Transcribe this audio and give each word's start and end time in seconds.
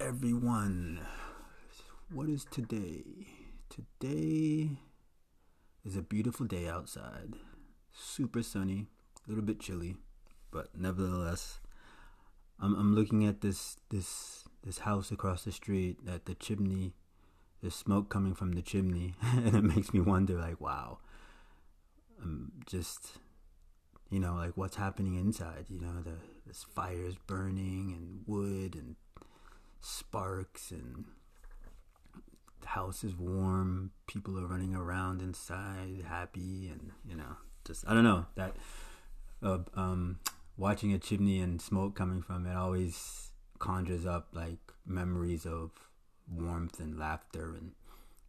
everyone. 0.00 1.00
What 2.12 2.28
is 2.28 2.44
today? 2.50 3.02
Today 3.70 4.70
is 5.84 5.96
a 5.96 6.02
beautiful 6.02 6.46
day 6.46 6.68
outside. 6.68 7.34
Super 7.92 8.42
sunny, 8.42 8.88
a 9.26 9.30
little 9.30 9.44
bit 9.44 9.58
chilly, 9.58 9.96
but 10.50 10.68
nevertheless, 10.76 11.60
I'm 12.60 12.74
I'm 12.74 12.94
looking 12.94 13.26
at 13.26 13.40
this 13.40 13.76
this 13.90 14.44
this 14.62 14.78
house 14.78 15.10
across 15.10 15.44
the 15.44 15.52
street 15.52 15.98
at 16.06 16.26
the 16.26 16.34
chimney. 16.34 16.94
There's 17.62 17.74
smoke 17.74 18.10
coming 18.10 18.34
from 18.34 18.52
the 18.52 18.62
chimney, 18.62 19.14
and 19.22 19.56
it 19.56 19.64
makes 19.64 19.94
me 19.94 20.00
wonder, 20.00 20.38
like, 20.38 20.60
wow, 20.60 20.98
I'm 22.22 22.52
just 22.66 23.18
you 24.10 24.20
know, 24.20 24.34
like 24.34 24.56
what's 24.56 24.76
happening 24.76 25.14
inside. 25.14 25.66
You 25.68 25.80
know, 25.80 26.02
the 26.04 26.16
this 26.46 26.64
fires 26.74 27.16
burning 27.26 27.92
and 27.96 28.22
wood 28.26 28.74
and 28.74 28.94
sparks 29.80 30.70
and 30.70 31.04
the 32.60 32.68
house 32.68 33.04
is 33.04 33.14
warm. 33.16 33.92
People 34.06 34.38
are 34.38 34.46
running 34.46 34.74
around 34.74 35.22
inside, 35.22 36.04
happy, 36.08 36.68
and 36.68 36.92
you 37.08 37.16
know, 37.16 37.36
just 37.64 37.84
I 37.86 37.94
don't 37.94 38.04
know 38.04 38.26
that. 38.34 38.56
Uh, 39.42 39.58
um, 39.74 40.18
watching 40.56 40.92
a 40.92 40.98
chimney 40.98 41.40
and 41.40 41.60
smoke 41.60 41.94
coming 41.94 42.22
from 42.22 42.46
it 42.46 42.56
always 42.56 43.30
conjures 43.58 44.06
up 44.06 44.28
like 44.32 44.58
memories 44.86 45.44
of 45.44 45.70
warmth 46.30 46.80
and 46.80 46.98
laughter 46.98 47.54
and 47.54 47.72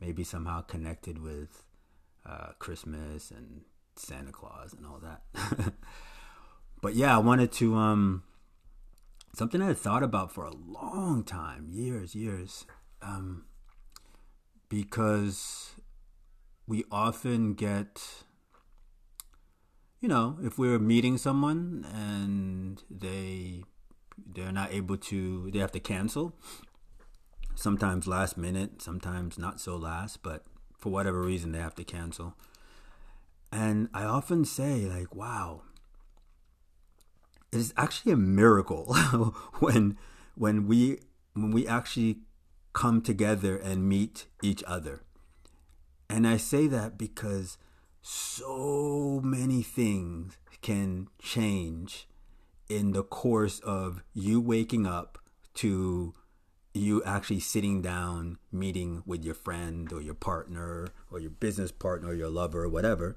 maybe 0.00 0.24
somehow 0.24 0.60
connected 0.60 1.22
with 1.22 1.64
uh, 2.24 2.52
Christmas 2.58 3.30
and 3.30 3.62
Santa 3.96 4.32
Claus 4.32 4.72
and 4.72 4.86
all 4.86 5.00
that. 5.00 5.72
but 6.80 6.94
yeah, 6.94 7.14
I 7.14 7.18
wanted 7.18 7.52
to 7.52 7.74
um 7.74 8.22
something 9.42 9.60
I 9.60 9.66
had 9.66 9.78
thought 9.78 10.04
about 10.04 10.30
for 10.30 10.44
a 10.44 10.54
long 10.54 11.24
time, 11.24 11.66
years, 11.68 12.14
years. 12.14 12.64
Um 13.00 13.46
because 14.68 15.74
we 16.68 16.84
often 16.92 17.54
get 17.54 18.24
you 20.00 20.08
know, 20.08 20.38
if 20.42 20.58
we're 20.58 20.78
meeting 20.78 21.18
someone 21.18 21.84
and 21.92 22.84
they 22.88 23.64
they're 24.16 24.52
not 24.52 24.72
able 24.72 24.96
to 25.10 25.50
they 25.50 25.58
have 25.58 25.72
to 25.72 25.80
cancel 25.80 26.38
sometimes 27.56 28.06
last 28.06 28.38
minute 28.38 28.80
sometimes 28.80 29.38
not 29.38 29.60
so 29.60 29.76
last 29.76 30.22
but 30.22 30.44
for 30.78 30.90
whatever 30.90 31.20
reason 31.20 31.50
they 31.50 31.58
have 31.58 31.74
to 31.74 31.84
cancel 31.84 32.36
and 33.52 33.90
I 33.92 34.04
often 34.04 34.46
say, 34.46 34.86
like, 34.86 35.14
wow, 35.14 35.62
it's 37.52 37.72
actually 37.76 38.12
a 38.12 38.16
miracle 38.16 38.94
when 39.60 39.96
when 40.34 40.66
we 40.66 40.98
when 41.34 41.50
we 41.50 41.66
actually 41.66 42.20
come 42.72 43.02
together 43.02 43.56
and 43.56 43.88
meet 43.88 44.26
each 44.42 44.64
other. 44.66 45.02
And 46.08 46.26
I 46.26 46.38
say 46.38 46.66
that 46.68 46.96
because 46.98 47.58
so 48.00 49.20
many 49.22 49.62
things 49.62 50.38
can 50.62 51.08
change 51.20 52.08
in 52.68 52.92
the 52.92 53.02
course 53.02 53.60
of 53.60 54.02
you 54.14 54.40
waking 54.40 54.86
up 54.86 55.18
to 55.54 56.14
you 56.74 57.02
actually 57.04 57.40
sitting 57.40 57.82
down 57.82 58.38
meeting 58.50 59.02
with 59.04 59.22
your 59.24 59.34
friend 59.34 59.92
or 59.92 60.00
your 60.00 60.14
partner 60.14 60.88
or 61.10 61.20
your 61.20 61.30
business 61.30 61.70
partner 61.70 62.08
or 62.08 62.14
your 62.14 62.30
lover 62.30 62.64
or 62.64 62.68
whatever 62.68 63.16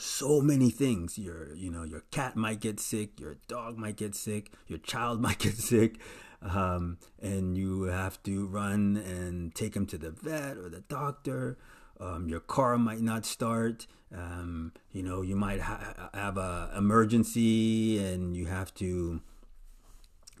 so 0.00 0.40
many 0.40 0.70
things. 0.70 1.18
Your, 1.18 1.54
you 1.54 1.70
know, 1.70 1.84
your 1.84 2.02
cat 2.10 2.36
might 2.36 2.60
get 2.60 2.80
sick, 2.80 3.20
your 3.20 3.36
dog 3.48 3.76
might 3.78 3.96
get 3.96 4.14
sick, 4.14 4.52
your 4.66 4.78
child 4.78 5.20
might 5.26 5.38
get 5.38 5.56
sick, 5.56 5.98
um, 6.42 6.98
and 7.20 7.56
you 7.56 7.84
have 7.84 8.22
to 8.24 8.46
run 8.46 8.96
and 8.96 9.54
take 9.54 9.74
them 9.74 9.86
to 9.86 9.98
the 9.98 10.10
vet 10.10 10.56
or 10.56 10.68
the 10.68 10.80
doctor. 10.80 11.58
Um, 11.98 12.28
your 12.28 12.40
car 12.40 12.78
might 12.78 13.00
not 13.00 13.26
start. 13.26 13.86
Um, 14.14 14.72
you 14.90 15.02
know, 15.02 15.22
you 15.22 15.36
might 15.36 15.60
ha- 15.60 16.10
have 16.14 16.38
a 16.38 16.72
emergency, 16.76 18.04
and 18.04 18.36
you 18.36 18.46
have 18.46 18.74
to, 18.74 19.20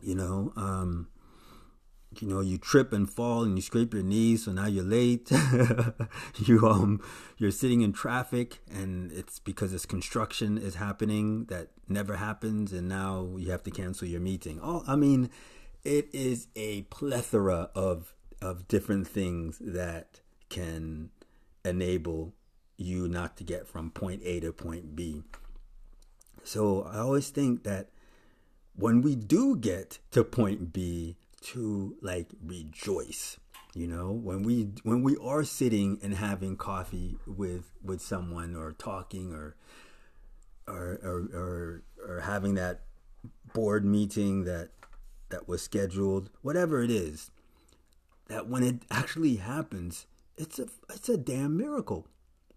you 0.02 0.14
know, 0.14 0.52
um, 0.56 1.08
you 2.18 2.26
know 2.26 2.40
you 2.40 2.58
trip 2.58 2.92
and 2.92 3.08
fall 3.08 3.44
and 3.44 3.56
you 3.56 3.62
scrape 3.62 3.94
your 3.94 4.02
knees 4.02 4.44
so 4.44 4.52
now 4.52 4.66
you're 4.66 4.84
late. 4.84 5.30
You 6.36 6.66
um 6.66 7.00
you're 7.36 7.50
sitting 7.50 7.82
in 7.82 7.92
traffic 7.92 8.60
and 8.70 9.12
it's 9.12 9.38
because 9.38 9.72
this 9.72 9.86
construction 9.86 10.58
is 10.58 10.76
happening 10.76 11.44
that 11.46 11.68
never 11.88 12.16
happens 12.16 12.72
and 12.72 12.88
now 12.88 13.34
you 13.36 13.50
have 13.50 13.62
to 13.64 13.70
cancel 13.70 14.08
your 14.08 14.20
meeting. 14.20 14.58
Oh 14.62 14.82
i 14.86 14.96
mean 14.96 15.30
it 15.84 16.08
is 16.12 16.48
a 16.56 16.82
plethora 16.82 17.70
of 17.74 18.14
of 18.42 18.66
different 18.68 19.06
things 19.06 19.58
that 19.60 20.20
can 20.48 21.10
enable 21.64 22.32
you 22.76 23.06
not 23.06 23.36
to 23.36 23.44
get 23.44 23.66
from 23.66 23.90
point 23.90 24.22
a 24.24 24.40
to 24.40 24.52
point 24.52 24.96
b. 24.96 25.22
So 26.42 26.82
i 26.82 26.98
always 26.98 27.28
think 27.28 27.64
that 27.64 27.90
when 28.74 29.02
we 29.02 29.14
do 29.14 29.56
get 29.56 29.98
to 30.12 30.24
point 30.24 30.72
b 30.72 31.16
to 31.40 31.96
like 32.02 32.28
rejoice 32.44 33.38
you 33.74 33.86
know? 33.86 34.10
When 34.10 34.42
we 34.42 34.68
when 34.82 35.02
we 35.02 35.16
are 35.18 35.44
sitting 35.44 35.98
and 36.02 36.14
having 36.14 36.56
coffee 36.56 37.16
with 37.26 37.70
with 37.82 38.00
someone 38.00 38.56
or 38.56 38.72
talking 38.72 39.32
or 39.32 39.56
or 40.66 40.98
or 41.02 41.28
or, 41.32 41.82
or 42.06 42.20
having 42.20 42.54
that 42.54 42.82
board 43.52 43.84
meeting 43.84 44.44
that 44.44 44.70
that 45.28 45.48
was 45.48 45.62
scheduled 45.62 46.30
whatever 46.42 46.82
it 46.82 46.90
is 46.90 47.30
that 48.28 48.48
when 48.48 48.62
it 48.62 48.82
actually 48.90 49.36
happens 49.36 50.06
it's 50.36 50.58
a 50.58 50.66
it's 50.88 51.08
a 51.08 51.16
damn 51.16 51.56
miracle 51.56 52.06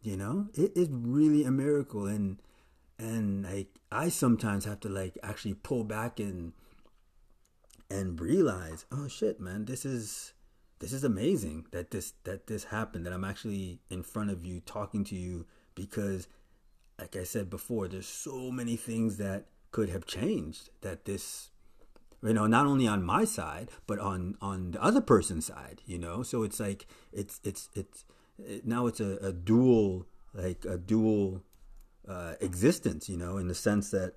you 0.02 0.18
know? 0.18 0.50
It 0.54 0.74
is 0.76 0.90
really 0.92 1.46
a 1.46 1.52
miracle 1.52 2.06
and 2.06 2.38
and 3.00 3.44
like 3.44 3.68
i 3.92 4.10
sometimes 4.10 4.66
have 4.66 4.80
to 4.82 4.90
like 4.90 5.18
actually 5.24 5.56
pull 5.56 5.84
back 5.84 6.20
and 6.20 6.54
and 7.94 8.20
realize, 8.20 8.86
oh 8.92 9.08
shit, 9.08 9.40
man, 9.40 9.66
this 9.66 9.86
is 9.86 10.34
this 10.80 10.92
is 10.92 11.04
amazing 11.04 11.68
that 11.72 11.92
this 11.92 12.14
that 12.24 12.48
this 12.48 12.66
happened. 12.66 13.06
That 13.06 13.14
I'm 13.14 13.24
actually 13.24 13.80
in 13.90 14.02
front 14.02 14.32
of 14.32 14.44
you 14.44 14.62
talking 14.62 15.04
to 15.06 15.16
you 15.16 15.46
because, 15.76 16.28
like 17.00 17.16
I 17.16 17.24
said 17.24 17.50
before, 17.50 17.88
there's 17.88 18.08
so 18.08 18.50
many 18.52 18.76
things 18.76 19.18
that 19.18 19.46
could 19.72 19.90
have 19.90 20.08
changed. 20.08 20.72
That 20.82 21.06
this, 21.06 21.52
you 22.24 22.34
know, 22.34 22.48
not 22.48 22.66
only 22.66 22.88
on 22.88 23.04
my 23.04 23.26
side 23.26 23.70
but 23.86 24.00
on 24.00 24.38
on 24.42 24.72
the 24.72 24.84
other 24.84 25.02
person's 25.02 25.46
side. 25.46 25.84
You 25.86 26.00
know, 26.00 26.24
so 26.24 26.42
it's 26.42 26.60
like 26.60 26.88
it's 27.12 27.40
it's 27.44 27.70
it's 27.76 28.06
it, 28.40 28.66
now 28.66 28.88
it's 28.88 29.00
a, 29.00 29.18
a 29.22 29.32
dual 29.32 30.08
like 30.34 30.66
a 30.66 30.78
dual 30.80 31.44
uh, 32.08 32.34
existence. 32.42 33.08
You 33.08 33.18
know, 33.18 33.38
in 33.38 33.48
the 33.48 33.56
sense 33.56 33.92
that 33.92 34.16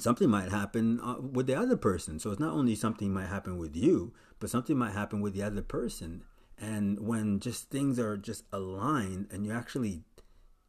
something 0.00 0.28
might 0.28 0.50
happen 0.50 1.00
uh, 1.00 1.20
with 1.20 1.46
the 1.46 1.54
other 1.54 1.76
person. 1.76 2.18
So 2.18 2.30
it's 2.30 2.40
not 2.40 2.52
only 2.52 2.74
something 2.74 3.12
might 3.12 3.28
happen 3.28 3.58
with 3.58 3.76
you, 3.76 4.12
but 4.38 4.50
something 4.50 4.76
might 4.76 4.92
happen 4.92 5.20
with 5.20 5.34
the 5.34 5.42
other 5.42 5.62
person. 5.62 6.24
And 6.58 7.00
when 7.00 7.40
just 7.40 7.70
things 7.70 7.98
are 7.98 8.16
just 8.16 8.44
aligned 8.52 9.28
and 9.30 9.46
you 9.46 9.52
actually 9.52 10.02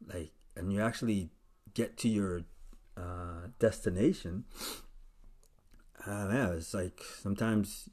like 0.07 0.31
and 0.56 0.72
you 0.72 0.81
actually 0.81 1.30
get 1.74 1.98
to 1.98 2.10
your 2.10 2.44
uh, 2.95 3.48
destination, 3.60 4.45
uh, 6.07 6.30
yeah, 6.31 6.51
it's 6.51 6.74
like 6.74 7.01
sometimes 7.22 7.89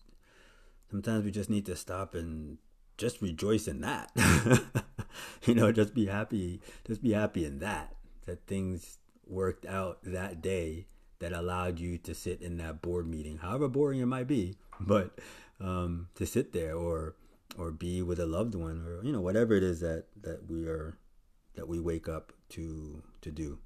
sometimes 0.91 1.25
we 1.25 1.31
just 1.31 1.50
need 1.50 1.67
to 1.67 1.76
stop 1.76 2.14
and 2.14 2.58
just 2.96 3.20
rejoice 3.20 3.67
in 3.67 3.81
that. 3.81 4.11
you 5.44 5.55
know, 5.55 5.73
just 5.73 5.94
be 5.94 6.06
happy, 6.06 6.61
just 6.87 7.02
be 7.02 7.12
happy 7.12 7.44
in 7.44 7.58
that 7.58 7.94
that 8.26 8.46
things 8.46 8.99
worked 9.26 9.67
out 9.67 9.99
that 10.05 10.41
day 10.41 10.87
that 11.20 11.32
allowed 11.32 11.79
you 11.79 11.99
to 11.99 12.15
sit 12.15 12.41
in 12.41 12.59
that 12.59 12.81
board 12.81 13.06
meeting, 13.06 13.38
however 13.38 13.69
boring 13.69 14.00
it 14.00 14.06
might 14.06 14.26
be, 14.26 14.56
but 14.81 15.19
um, 15.61 16.09
to 16.15 16.26
sit 16.26 16.53
there 16.53 16.75
or 16.75 17.15
or 17.56 17.70
be 17.70 18.03
with 18.03 18.20
a 18.20 18.26
loved 18.26 18.55
one 18.55 18.85
or 18.87 19.03
you 19.05 19.12
know 19.12 19.20
whatever 19.20 19.55
it 19.55 19.62
is 19.62 19.81
that 19.81 20.05
that 20.23 20.49
we 20.49 20.67
are 20.67 20.97
that 21.55 21.67
we 21.67 21.81
wake 21.81 22.09
up 22.09 22.32
to 22.50 23.03
to 23.20 23.31
do. 23.31 23.59